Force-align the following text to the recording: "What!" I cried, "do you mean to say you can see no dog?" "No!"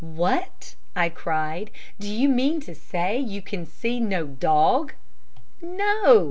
"What!" 0.03 0.73
I 0.95 1.09
cried, 1.09 1.69
"do 1.99 2.09
you 2.11 2.27
mean 2.27 2.59
to 2.61 2.73
say 2.73 3.19
you 3.19 3.43
can 3.43 3.67
see 3.67 3.99
no 3.99 4.25
dog?" 4.25 4.93
"No!" 5.61 6.19